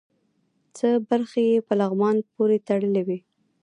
څه 0.77 0.87
برخې 1.09 1.43
یې 1.51 1.57
په 1.67 1.73
لغمان 1.79 2.17
پورې 2.33 2.57
تړلې 2.67 3.01
وې. 3.07 3.19